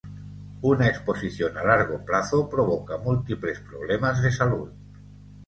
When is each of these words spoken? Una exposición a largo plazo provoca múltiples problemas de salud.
Una 0.63 0.87
exposición 0.87 1.55
a 1.59 1.63
largo 1.63 2.03
plazo 2.03 2.49
provoca 2.49 2.97
múltiples 2.97 3.59
problemas 3.59 4.19
de 4.23 4.31
salud. 4.31 4.71